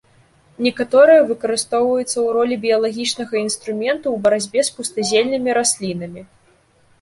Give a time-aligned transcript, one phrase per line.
[0.67, 6.21] Некаторыя выкарыстоўваюцца ў ролі біялагічнага інструменту ў барацьбе з пустазельнымі раслінамі.